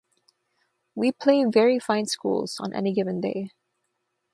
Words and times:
We 0.95 1.11
play 1.11 1.43
very 1.43 1.77
fine 1.77 2.07
schools 2.07 2.57
on 2.59 2.73
any 2.73 2.91
given 2.91 3.21
day. 3.21 3.51